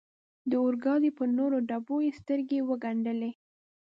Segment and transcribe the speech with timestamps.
[0.49, 3.31] د اورګاډي پر نورو ډبو یې سترګې و ګنډلې.